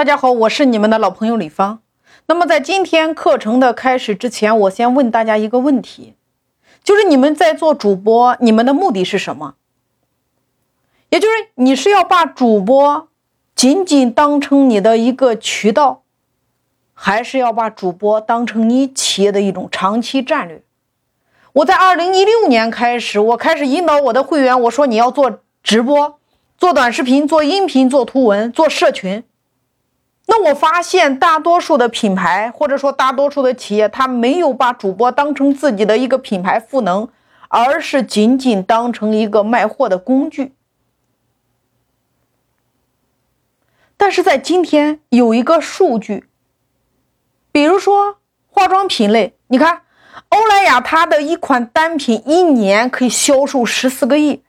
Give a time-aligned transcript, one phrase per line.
[0.00, 1.82] 大家好，我是你们的老朋友李芳。
[2.24, 6.14] 那么在今天课程的开始之前，我先问大家一个问题，
[6.82, 9.56] 就是你们在做主播，你们的目的是什么？
[11.10, 13.08] 也就是你是要把主播
[13.54, 16.00] 仅仅当成你的一个渠道，
[16.94, 20.62] 还是要把主播当成你企业的一种长期战略？
[21.52, 26.18] 我在二零一六年开始，我开始引导我的会员，我说你要做直播、
[26.56, 29.22] 做短视频、做音频、做图文、做社群。
[30.32, 37.08] 那我发现，大多数的品牌或者说大多数的企业，他没有把主播当成自己的一个品牌赋能，
[37.48, 40.54] 而是仅仅当成一个卖货的工具。
[43.96, 46.28] 但是在今天有一个数据，
[47.50, 49.82] 比如说化妆品类，你看
[50.28, 54.44] 欧莱雅它的一款单品一年可以销售十四个亿，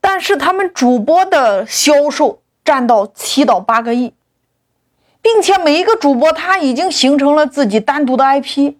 [0.00, 4.14] 但是他们主播的销售占到七到八个亿。
[5.26, 8.74] 并且每一个主播他已经形成了自己单独的 IP，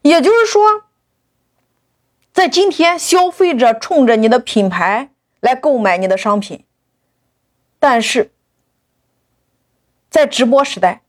[0.00, 0.84] 也就是说，
[2.32, 5.10] 在今天消费者冲着你的品牌
[5.40, 6.64] 来购买你的商品，
[7.78, 8.30] 但是
[10.08, 11.02] 在直播时代，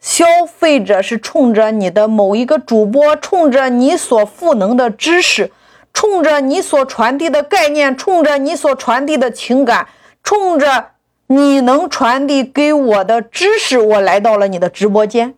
[0.00, 5.52] 消费者是冲着你的某一个主播，冲着你所赋能的知识，
[5.92, 9.86] 冲着你所传递的概念，冲着你所传递的情感，
[10.22, 10.93] 冲着。
[11.34, 15.34] 你能传递给我的知识，我来到了你的直播间，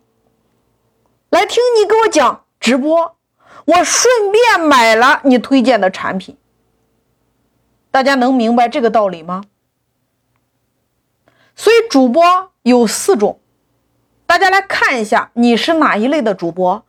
[1.31, 3.15] 来听你给我讲直播，
[3.65, 6.37] 我顺便买了你推荐的产品。
[7.89, 9.45] 大家能明白这个道理吗？
[11.55, 13.39] 所以主播有四种，
[14.27, 16.85] 大家来看一下你是哪一类的主播。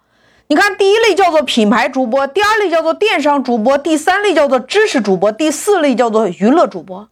[0.48, 7.08] 你看，第一类叫做品牌主播，第二类叫做电商主播，第三类叫做知识主播，第四类叫做娱乐主播。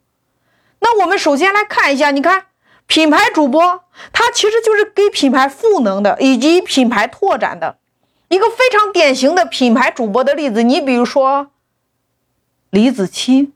[0.80, 2.46] 那我们首先来看一下，你看
[2.86, 7.78] 品牌主播，他其实就是给品牌赋能的，以及品牌拓展的
[8.28, 10.62] 一个非常典型的品牌主播的例子。
[10.62, 11.48] 你比如说
[12.70, 13.51] 李子柒，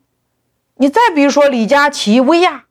[0.77, 2.65] 你再比如说李佳琦、薇娅，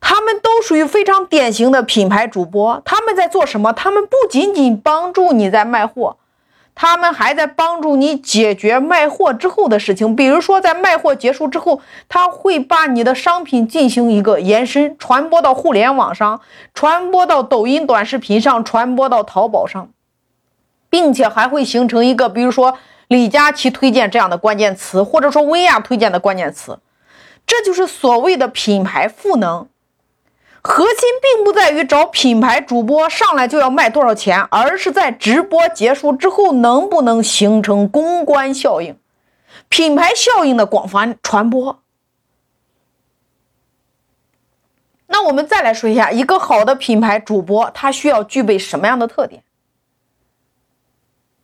[0.00, 2.80] 他们都属于非常典型的品牌主播。
[2.84, 3.72] 他们在做什么？
[3.72, 6.18] 他们不仅仅帮助你在卖货。
[6.74, 16.40] 他们还在帮助你解决卖货之后的事情，比如说在卖货结束之后，他会把你的商品进行一个延伸，传播到互联网上，
[16.74, 19.88] 传播到抖音短视频上，传播到淘宝上，
[20.90, 26.80] 并且还会形成一个，比如说李佳琦推荐这样的关键词，或者说薇娅推荐的关键词，
[27.46, 29.68] 这就是所谓的品牌赋能。
[30.66, 38.96] 核心并不在于找品牌主播上来就要卖多少钱，而是在直播结束之后能不能形成公关效应、
[39.68, 41.80] 品牌效应的广泛传播。
[45.06, 49.42] 那我们再来说一下，一个好的品牌主播他需要具备什么样的特点？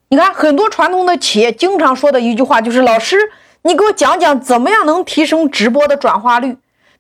[0.09, 3.17] 你看，很多传统的企业经常说的一句话就是：“老师，
[3.63, 6.57] 你给我讲讲怎么样能提升直播的转化率，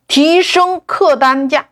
[0.06, 1.68] 提升客单价。”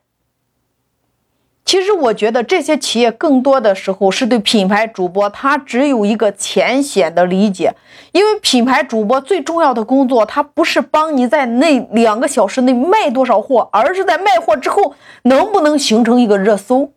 [1.68, 7.74] 其实我觉得这些企业更多的时候是对品牌主播，他只有一个浅显的理解，
[8.12, 16.94] 因为品牌主播最重要的工作，他不是帮你在那两个小时内卖多少货，而是在卖货之后能不能形成一个热搜，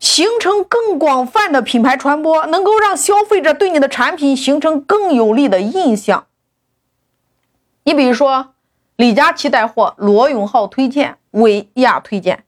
[0.00, 6.26] 形成更广泛的品牌传播，能够让消费者对你的产品形成更有利的印象。
[7.84, 8.54] 你比如说，
[8.96, 12.42] 李佳琦带货，罗永浩推荐，薇娅推荐。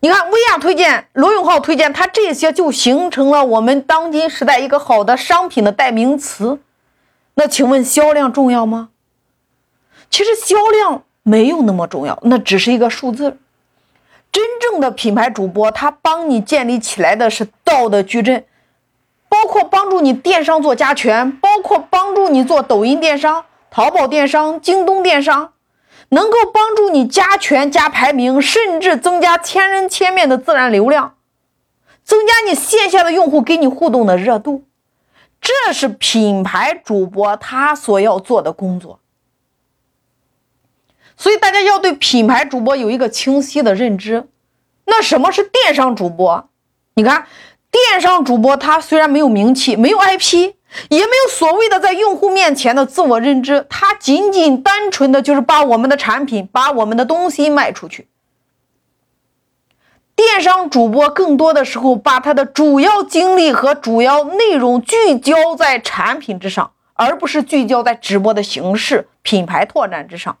[0.00, 6.58] 你看，薇娅推荐，罗永浩推荐，它这些就形成了我们当今时代一个好的商品的代名词。
[7.34, 8.88] 那请问销量重要吗？
[10.10, 13.38] 其实销量没有那么重要，那只是一个数字。
[14.32, 18.44] 真正的品牌主播，他帮你建立起来的是道德矩阵，
[19.28, 25.52] 包括帮助你电商做加权，包括帮助你做抖音电商、淘宝电商、京东电商。
[26.12, 31.16] 能够帮助你加权加排名，甚至增加千人千面的自然流量，
[32.04, 34.64] 增加你线下的用户跟你互动的热度，
[35.40, 39.00] 这是品牌主播他所要做的工作。
[41.16, 44.28] 所以大家要对品牌主播有一个清晰的认知。
[44.84, 46.48] 那什么是电商主播？
[46.94, 47.26] 你看，
[47.70, 50.54] 电商主播他虽然没有名气，没有 IP。
[50.88, 58.08] 也没有所谓的在用户面前的自我认知，他仅仅单纯的就是把我们的产品、把我们的东西卖出去。
[60.14, 70.36] 电商主播更多的时候把他的主要精力和主要内容聚焦在产品之上，而不是聚焦在直播的形式、品牌拓展之上。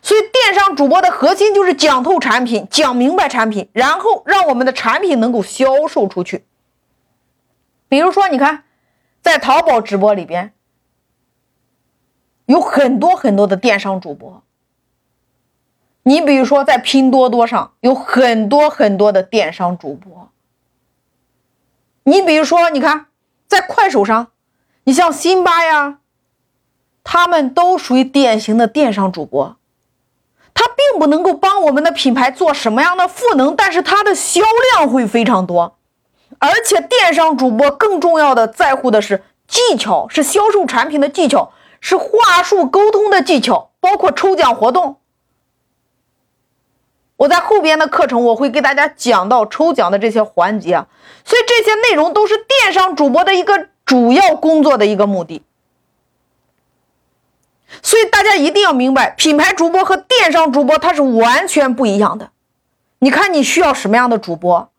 [0.00, 6.44] 所以电商主播的核心就是讲透产品，讲明白产品，然后让我们的产品能够销售出去。
[7.88, 8.64] 比如说，你看，
[9.22, 10.52] 在淘宝直播里边，
[12.46, 14.42] 有很多很多的电商主播。
[16.02, 20.30] 你比如说，在拼多多上有很多很多的电商主播。
[22.02, 23.06] 你比如说，你看，
[23.46, 24.32] 在快手上，
[24.82, 26.00] 你像辛巴呀，
[27.04, 29.56] 他们都属于典型的电商主播。
[30.52, 34.40] 他并不能够帮我们的品牌做什么样的赋能，但是他的销
[34.74, 35.78] 量会非常多。
[36.42, 44.96] 而且电商主播更重要的在乎的是技巧，是销售产品的技巧，是话术沟通的技巧，包括抽奖活动。
[47.18, 50.84] 我在后边的课程我会给大家讲到抽奖的这些环节，
[51.24, 55.44] 所以这些内容都是电商主播的一个主要工作的一个目的。
[57.82, 62.30] 所以大家一定要明白，品牌主播和电商主播它是完全不一样的。
[62.98, 64.71] 你看你需要什么样的主播？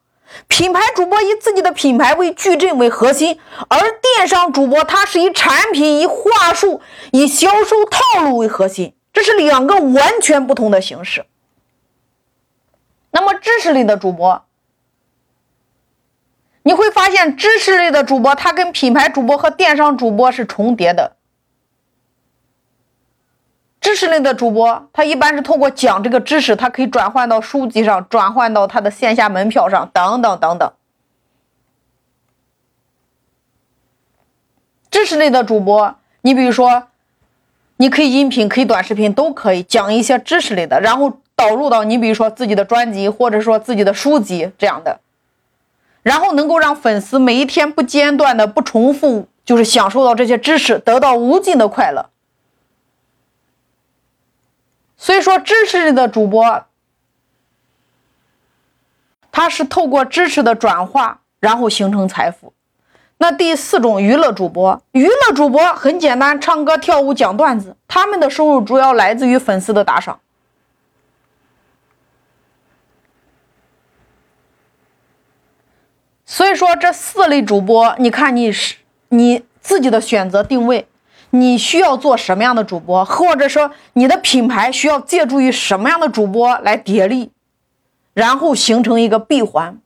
[0.47, 6.81] 品牌主播以自己的品牌为矩阵为核心，而电商主播他是以产品、以话术、
[7.11, 11.25] 以销售套路为核心，这是两个完全不同的形式。
[13.11, 14.45] 那么知识类的主播，
[16.63, 21.15] 你会发现知识类的主播他跟品牌主播和电商主播是重叠的。
[23.83, 30.71] 知识类的主播，他一般是通过讲这个知识，他可以转换到书籍上，转换到他的线下门票上，等等等等。
[34.89, 36.87] 知识类的主播，你比如说，
[37.75, 45.01] 你可以音频，可以短视频，都可以讲一些知识类的，然后导入到你比如说自己的专辑，或者说自己的书籍这样的，
[46.03, 52.09] 然后能够让粉丝每一天不间断的、不重复，就是享受到这些知识，得到无尽的快乐。
[55.03, 56.63] 所以说，知识的主播，
[59.33, 62.53] 他是透过知识的转化，然后形成财富。
[63.17, 70.21] 那第四种娱乐主播，娱乐主播很简单，唱歌、跳舞、讲段子，他们的收入主要来自于粉丝的打赏。
[76.25, 78.77] 所以说，这四类主播，你看你是
[79.09, 80.87] 你自己的选择定位。
[81.35, 87.31] 你需要做什么样的主播，或者说你的品牌需要借助于什么样的主播来叠力，
[88.13, 89.79] 然后形成一个闭环。